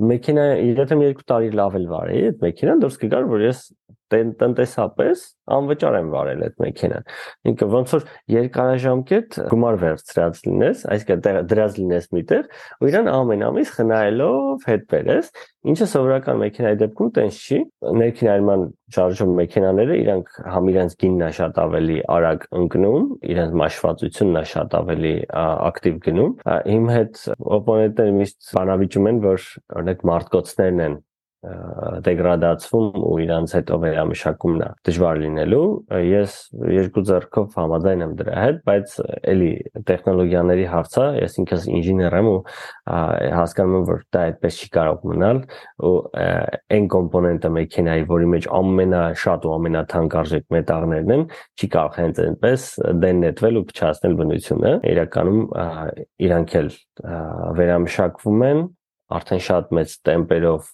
մեքենա 0.10 0.46
եթե 0.66 0.98
մի 1.00 1.08
երկու 1.08 1.28
տարի 1.30 1.52
լավ 1.60 1.78
էլ 1.80 1.86
վարեի 1.94 2.24
այդ 2.30 2.44
մեքենան 2.44 2.84
դուրս 2.84 3.00
կգար 3.04 3.30
որ 3.30 3.46
ես 3.46 3.62
տնտեսապես 4.10 5.26
անվճար 5.50 5.98
եմ 6.00 6.10
վարել 6.14 6.44
այդ 6.46 6.56
մեքենան։ 6.64 7.08
Ինքը 7.50 7.68
ոնց 7.74 7.94
որ 7.96 8.06
երկարաժամկետ 8.34 9.38
գումար 9.50 9.78
վերցրած 9.84 10.42
լինես, 10.46 10.84
այսինքն 10.94 11.40
դրած 11.50 11.80
լինես 11.80 12.10
միտեղ, 12.18 12.44
ու 12.80 12.90
իրան 12.90 13.10
ամեն 13.14 13.46
ամիս 13.50 13.74
խնայելով 13.78 14.68
հետ 14.70 14.86
բերես, 14.94 15.32
ինչը 15.70 15.88
սովորական 15.94 16.40
մեքենայի 16.44 16.80
դեպքում 16.80 17.10
տենց 17.18 17.40
չի։ 17.40 17.60
Ներքինայման 18.00 18.62
շարժում 18.96 19.34
մեքենաները 19.40 19.98
իրանք 20.00 20.38
համ 20.54 20.70
իրենց 20.74 20.96
գինն 21.04 21.26
է 21.26 21.32
շատ 21.40 21.60
ավելի 21.66 21.98
արագ 22.16 22.48
ընկնում, 22.60 23.10
իրենց 23.34 23.58
մաշվածությունն 23.64 24.40
է 24.40 24.46
շատ 24.54 24.78
ավելի 24.80 25.14
ակտիվ 25.40 26.00
գնում։ 26.08 26.32
Իմ 26.78 26.90
հետ 26.96 27.22
օպոնենտները 27.60 28.18
միշտ 28.20 28.50
բանավիճում 28.60 29.12
են, 29.12 29.22
որ 29.30 29.46
օրինակ 29.80 30.08
մարտկոցներն 30.10 30.84
են 30.88 30.98
դեգրադացվում 31.40 33.04
ու 33.10 33.14
իրանց 33.24 33.52
հետո 33.56 33.76
վերամշակումն 33.80 34.64
է 34.66 34.68
դժվար 34.90 35.20
լինելու 35.24 35.68
ես 36.04 36.34
երկու 36.76 37.04
ձեռքով 37.10 37.54
համաձայն 37.56 38.04
եմ 38.04 38.16
դրա 38.20 38.34
հետ 38.44 38.58
բայց 38.68 38.96
էլի 39.34 39.52
տեխնոլոգիաների 39.88 40.66
հարցը 40.74 41.06
ես 41.16 41.38
ինքս 41.40 41.68
ինժեներ 41.80 42.18
եմ 42.20 42.28
ու 42.34 42.42
հասկանում 43.40 43.78
եմ 43.80 43.86
որ 43.88 44.04
դա 44.16 44.24
այդպես 44.30 44.60
չի 44.60 44.70
կարող 44.76 45.08
մնալ 45.14 45.40
ու 45.90 45.94
այն 46.76 46.90
կոմպոնենտը 46.96 47.54
մեքենայի 47.60 48.04
որի 48.12 48.30
մեջ 48.36 48.50
ամենաշատ 48.60 49.48
ու 49.48 49.54
ամենաթանկարժեք 49.60 50.46
մետաղներն 50.60 51.16
են 51.16 51.24
չի 51.56 51.72
կարող 51.78 52.00
հենց 52.04 52.22
այնպես 52.26 52.68
դեն 53.06 53.24
նետվել 53.24 53.60
ու 53.60 53.66
փչացնել 53.72 54.20
բնությունը 54.20 54.74
իրականում 54.92 55.42
իրանք 56.28 56.58
էլ 56.60 56.70
վերամշակվում 57.64 58.46
են 58.50 58.68
արդեն 59.10 59.42
շատ 59.46 59.72
մեծ 59.74 59.94
տեմպերով 60.06 60.68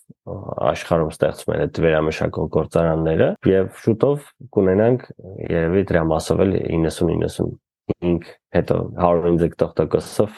աշխարհում 0.71 1.11
ստեղծում 1.13 1.53
են 1.55 1.61
այդ 1.65 1.79
վերամշակող 1.85 2.49
գործարանները 2.55 3.29
եւ 3.51 3.69
շուտով 3.83 4.25
կունենանք 4.57 5.05
երևի 5.53 5.83
դրա 5.91 6.03
մասով 6.11 6.43
էլ 6.45 6.57
90-95 6.57 8.29
հետո 8.55 8.77
150%-ով 8.97 10.37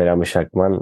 վերամշակման 0.00 0.78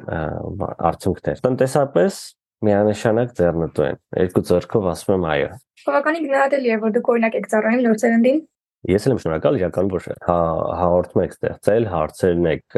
արդյունքներ։ 0.88 1.42
Տնտեսապես 1.46 2.20
միանշանակ 2.68 3.34
ձեռնտու 3.38 3.84
են։ 3.86 3.98
Երկու 4.18 4.44
ձեռքով 4.48 4.88
ասում 4.92 5.14
եմ 5.14 5.26
այո։ 5.32 5.50
Բավականին 5.88 6.24
գնահատելի 6.28 6.72
է, 6.74 6.78
որ 6.82 6.94
դուք 6.96 7.10
օրինակ 7.12 7.36
եք 7.38 7.50
ծառայում 7.52 7.84
նոր 7.86 8.00
ծերնդին 8.02 8.40
Ես 8.86 9.08
էլ 9.08 9.12
եմ 9.16 9.18
շնորհակալ 9.18 9.56
իրական 9.58 9.88
որ 9.90 10.04
հա 10.22 10.34
հաղորդում 10.78 11.22
եք 11.24 11.32
ստեղծել, 11.34 11.86
հարցերն 11.90 12.44
եք 12.52 12.76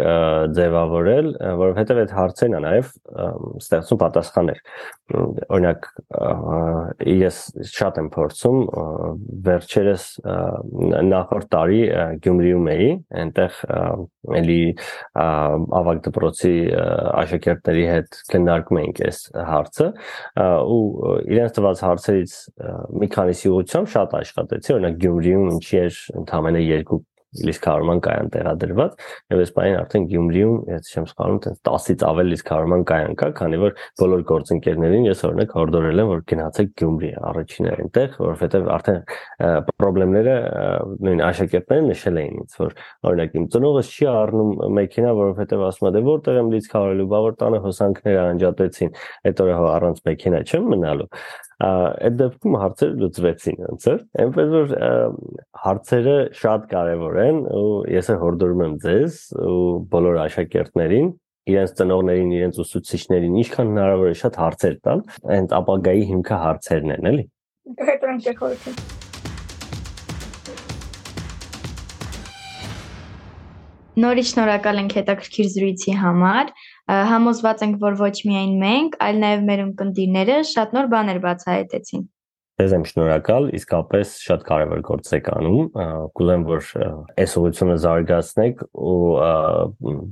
ձևավորել, 0.57 1.26
որովհետև 1.61 2.00
այդ 2.00 2.14
հարցերն 2.16 2.57
է 2.57 2.61
նաև 2.64 2.88
ստեղծում 3.61 4.00
պատասխաններ։ 4.00 4.62
Օրինակ 5.50 5.88
ես 7.21 7.40
շատ 7.75 8.00
եմ 8.00 8.08
փորձում 8.17 8.63
վերջերս 9.50 10.06
նախորդ 11.10 11.50
տարի 11.52 11.82
Գյումրիում 12.25 12.71
էի, 12.73 12.89
այնտեղ 13.21 13.60
էլի 14.41 14.58
ավագ 15.21 16.02
դպրոցի 16.08 16.54
աշակերտների 17.21 17.86
հետ 17.91 18.21
քննարկում 18.32 18.80
էինք 18.80 19.04
այս 19.10 19.21
հարցը 19.50 19.91
ու 20.71 20.80
իրենց 21.34 21.56
տված 21.60 21.84
հարցերից 21.91 22.34
մի 23.00 23.10
քանիսի 23.17 23.50
ուղղությամբ 23.50 23.93
շատ 23.97 24.19
աշխատեցի 24.21 24.76
օրինակ 24.76 25.00
Գյումրիում 25.04 25.50
ինչի 25.56 25.80
էր 25.91 26.03
ընդամենը 26.23 26.67
երկու 26.71 27.03
լիցքարման 27.31 28.00
կայան 28.03 28.29
տեղադրված 28.35 28.95
եւ 29.31 29.41
այս 29.45 29.50
բանին 29.55 29.76
արդեն 29.81 30.07
Գյումրիում, 30.11 30.55
եթե 30.71 30.95
չեմ 30.95 31.05
սխալվում, 31.11 31.39
տենց 31.45 31.59
10-ից 31.69 32.03
ավել 32.09 32.31
լիցքարման 32.33 32.83
կայան 32.91 33.15
կա, 33.21 33.29
քանի 33.39 33.61
որ 33.63 33.76
բոլոր 34.00 34.25
գործընկերներին 34.31 35.07
ես 35.07 35.23
օրինակ 35.29 35.55
հորդորել 35.61 36.03
եմ, 36.03 36.11
որ 36.11 36.25
գնացեք 36.33 36.73
Գյումրի 36.81 37.11
առաջինը 37.31 37.75
այնտեղ, 37.76 38.17
որովհետեւ 38.25 38.71
արդեն 38.75 38.99
խնդիրները 39.81 40.35
նույն 41.07 41.23
աշակերտները 41.31 41.87
նշել 41.87 42.21
էին 42.21 42.41
ինձ, 42.41 42.57
որ 42.61 42.75
օրինակ 43.11 43.39
իմ 43.41 43.47
ծնողս 43.55 43.93
չի 43.95 44.11
առնում 44.11 44.50
մեքենա, 44.81 45.15
որովհետեւ 45.21 45.65
ասում 45.71 45.91
է 45.91 45.95
դե 45.95 46.03
որտեղ 46.11 46.41
եմ 46.41 46.50
լիցքարելու, 46.57 47.09
բա 47.15 47.23
որ 47.31 47.39
տանը 47.41 47.63
հոսանքները 47.71 48.25
անջատեցին, 48.31 48.93
այդ 49.31 49.45
օրը 49.47 49.57
առանց 49.71 50.03
մեքենա 50.11 50.43
չեմ 50.50 50.69
մնալու 50.75 51.09
այդ 51.60 52.14
դեպքում 52.20 52.54
հարցերը 52.60 52.94
լուծվեցին 53.00 53.64
է 53.64 53.96
այնպես 54.25 54.52
որ 54.54 54.70
հարցերը 55.64 56.14
շատ 56.40 56.62
կարևոր 56.70 57.18
են 57.25 57.40
ու 57.60 57.73
ես 57.94 58.08
հորդորում 58.23 58.62
եմ 58.66 58.76
ձեզ 58.84 59.18
ու 59.44 59.58
բոլոր 59.92 60.20
աշակերտներին 60.25 61.10
իրենց 61.50 61.75
ծնողներին, 61.80 62.32
իրենց 62.38 62.62
ուսուցիչներին 62.64 63.36
ինչքան 63.42 63.75
հնարավոր 63.75 64.10
է 64.12 64.16
շատ 64.23 64.40
հարցեր 64.40 64.75
տալ, 64.86 65.04
այնց 65.36 65.54
ապագայի 65.60 66.08
հիմքը 66.10 66.40
հարցերն 66.44 66.96
են, 66.96 67.10
էլի։ 67.10 67.25
Հետո 67.90 68.10
ենք 68.14 68.40
խորհրդին։ 68.40 68.99
Նորից 74.00 74.28
շնորհակալ 74.30 74.78
ենք 74.80 74.92
հետաքրքիր 75.00 75.49
զրույցի 75.50 75.94
համար 76.00 76.52
համոզված 77.11 77.67
ենք, 77.67 77.83
որ 77.83 77.99
ոչ 78.00 78.15
միայն 78.31 78.57
մենք, 78.63 78.97
այլ 79.09 79.21
նաև 79.26 79.45
մեր 79.50 79.67
ընկերները 79.67 80.41
շատ 80.55 80.79
նոր 80.79 80.91
բաներ 80.95 81.21
բացահայտեցին։ 81.26 82.09
Ձեզ 82.61 82.73
եմ 82.76 82.83
շնորհակալ, 82.91 83.47
իսկապես 83.57 84.11
շատ 84.21 84.43
կարևոր 84.45 84.81
գործ 84.85 85.07
եք 85.17 85.29
անում։ 85.33 85.69
Կուզեմ, 86.19 86.43
որ 86.50 86.67
այս 87.23 87.37
ուղղությունը 87.41 87.76
զարգացնեք 87.85 88.61
ու 88.85 88.99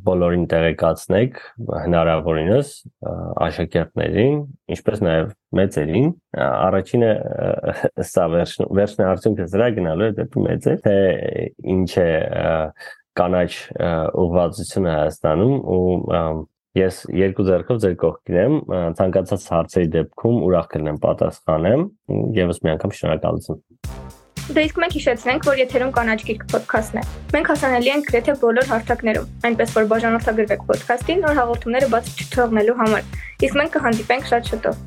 բոլորին 0.06 0.46
տեղեկացնեք 0.52 1.42
հնարավորինս 1.84 2.72
աշակերտներին, 3.48 4.40
ինչպես 4.78 5.04
նաև 5.04 5.32
մեծերին։ 5.60 6.10
Առաջինը 6.48 7.12
սա 8.08 8.28
վերջն 8.32 9.08
արդյունքը 9.12 9.50
դրա 9.52 9.70
գնալու 9.76 10.08
է 10.08 10.14
դեպի 10.22 10.46
մեծեր, 10.48 10.82
թե 10.88 10.98
ինչ 11.76 11.90
է 12.00 12.10
կանաչ 13.18 13.50
ուղղվածությունը 14.24 14.94
Հայաստանում 14.96 15.58
ու 15.76 15.84
Ես 16.78 16.98
երկու 17.10 17.44
ձեռքով 17.48 17.78
ձեր 17.82 17.94
կողքին 18.02 18.36
եմ, 18.38 18.56
ցանկացած 18.98 19.46
հարցերի 19.54 19.88
դեպքում 19.94 20.36
ուրախ 20.46 20.66
կլինեմ 20.74 20.98
պատասխանեմ։ 21.02 21.84
Եվս 22.38 22.60
մի 22.62 22.72
անգամ 22.74 22.94
շնորհակալություն։ 22.98 23.62
Դե 24.48 24.62
իսկ 24.64 24.78
մենք 24.80 24.94
հիշեցնենք, 24.96 25.46
որ 25.48 25.58
եթերում 25.60 25.90
կանաչ 25.96 26.18
գիրք 26.28 26.44
ոդքասթն 26.54 27.00
է։ 27.00 27.02
Մենք 27.34 27.50
հասանելի 27.52 27.90
ենք 27.92 28.06
գրեթե 28.08 28.34
բոլոր 28.44 28.70
հարթակներում, 28.70 29.26
այնպես 29.48 29.74
որ 29.76 29.88
բաժանորդագրվեք 29.92 30.62
ոդքասթին 30.72 31.20
նոր 31.26 31.36
հաղորդումները 31.42 31.90
բաց 31.92 32.12
չթողնելու 32.16 32.78
համար։ 32.78 33.10
Իսկ 33.44 33.58
մենք 33.60 33.74
կհանդիպենք 33.76 34.30
շատ 34.32 34.48
շուտով։ 34.52 34.80